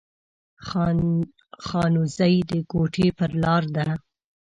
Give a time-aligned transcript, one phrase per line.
[1.65, 3.87] خانوزۍ د کوټي پر لار ده